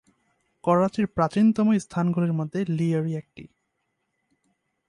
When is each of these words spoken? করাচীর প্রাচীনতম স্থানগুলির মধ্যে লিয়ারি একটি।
করাচীর 0.63 1.05
প্রাচীনতম 1.07 1.67
স্থানগুলির 1.77 2.33
মধ্যে 2.33 2.59
লিয়ারি 2.69 3.13
একটি। 3.15 3.43